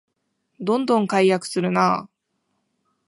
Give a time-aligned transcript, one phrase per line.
[0.59, 2.09] どんどん改悪するなあ